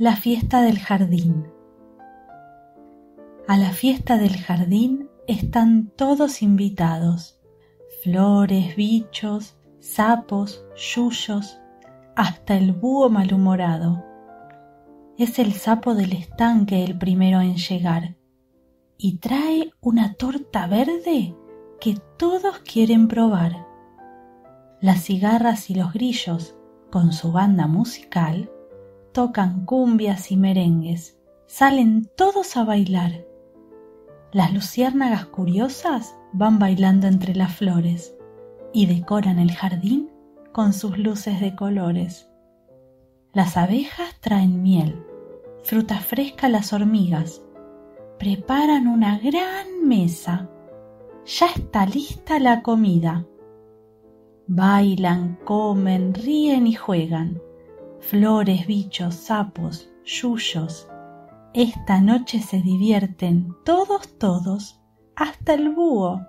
[0.00, 1.48] La fiesta del jardín.
[3.48, 7.40] A la fiesta del jardín están todos invitados.
[8.04, 11.58] Flores, bichos, sapos, yuyos,
[12.14, 14.04] hasta el búho malhumorado.
[15.18, 18.14] Es el sapo del estanque el primero en llegar
[18.98, 21.34] y trae una torta verde
[21.80, 23.66] que todos quieren probar.
[24.80, 26.54] Las cigarras y los grillos,
[26.88, 28.48] con su banda musical,
[29.18, 31.18] tocan cumbias y merengues,
[31.48, 33.26] salen todos a bailar.
[34.30, 38.14] Las luciérnagas curiosas van bailando entre las flores
[38.72, 40.08] y decoran el jardín
[40.52, 42.30] con sus luces de colores.
[43.32, 45.04] Las abejas traen miel,
[45.64, 47.42] fruta fresca las hormigas,
[48.20, 50.48] preparan una gran mesa.
[51.26, 53.26] Ya está lista la comida.
[54.46, 57.47] Bailan, comen, ríen y juegan.
[58.08, 60.88] Flores, bichos, sapos, yuyos.
[61.52, 64.80] Esta noche se divierten todos, todos,
[65.14, 66.22] hasta el búho.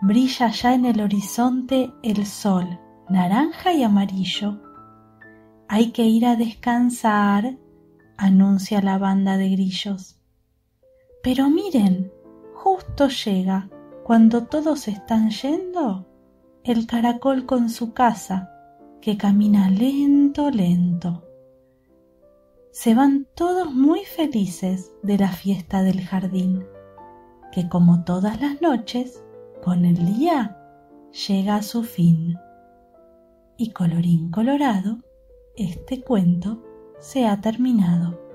[0.00, 2.80] Brilla ya en el horizonte el sol,
[3.10, 4.62] naranja y amarillo.
[5.68, 7.58] Hay que ir a descansar,
[8.16, 10.22] anuncia la banda de grillos.
[11.22, 12.10] Pero miren,
[12.54, 13.68] justo llega,
[14.04, 16.08] cuando todos están yendo,
[16.64, 18.56] el caracol con su casa,
[19.00, 21.24] que camina lento, lento.
[22.70, 26.64] Se van todos muy felices de la fiesta del jardín,
[27.52, 29.24] que como todas las noches,
[29.62, 30.56] con el día,
[31.28, 32.36] llega a su fin.
[33.56, 34.98] Y colorín colorado,
[35.56, 36.62] este cuento
[36.98, 38.29] se ha terminado.